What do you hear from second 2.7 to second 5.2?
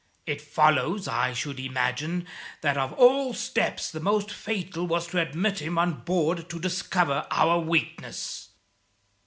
of all steps the most fatal was